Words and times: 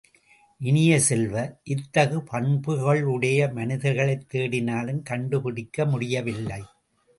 இனிய 0.59 0.99
செல்வ, 0.99 1.59
இத்தகு 1.63 2.23
பண்புகளுடைய 2.23 3.51
மனிதர்களைக் 3.53 4.25
தேடினாலும் 4.33 5.03
கண்டுபிடிக்க 5.03 5.85
முடியவில்லை. 5.85 6.63